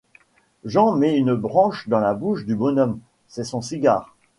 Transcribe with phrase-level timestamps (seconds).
[0.65, 4.15] Jean met une branche dans la bouche du bonhomme: c’est son cigare.